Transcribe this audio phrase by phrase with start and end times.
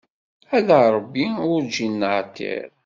[0.57, 2.69] Ala Ṛebbi urǧin neɛtiṛ.